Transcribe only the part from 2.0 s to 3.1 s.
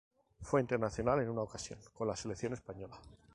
la selección española.